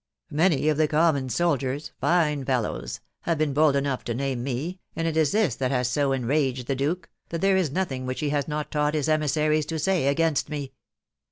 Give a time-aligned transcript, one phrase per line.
[0.31, 4.79] Many of the common soldiers— fine fel lows!— have been bold enough to name me,
[4.95, 8.21] and it is this that has so enraged the Duke, that there is nothing which
[8.21, 10.73] he has not taught his emissaries to say against me.